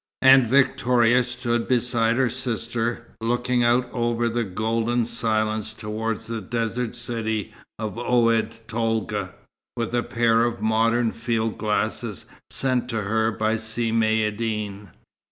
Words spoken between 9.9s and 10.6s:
a pair of